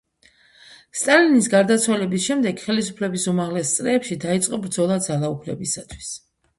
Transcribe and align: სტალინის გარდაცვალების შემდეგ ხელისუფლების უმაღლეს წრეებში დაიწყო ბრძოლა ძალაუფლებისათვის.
სტალინის 1.01 1.49
გარდაცვალების 1.55 2.25
შემდეგ 2.31 2.65
ხელისუფლების 2.65 3.29
უმაღლეს 3.35 3.77
წრეებში 3.79 4.21
დაიწყო 4.27 4.65
ბრძოლა 4.69 5.03
ძალაუფლებისათვის. 5.11 6.15